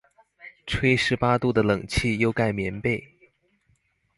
[0.65, 3.13] 吹十八度的冷氣又蓋棉被